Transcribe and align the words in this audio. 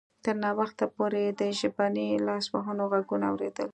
تر 0.25 0.35
ناوخته 0.43 0.85
پورې 0.95 1.19
یې 1.25 1.31
د 1.39 1.41
ژبني 1.59 2.07
لاسوهنو 2.27 2.83
غږونه 2.93 3.25
اوریدل 3.31 3.69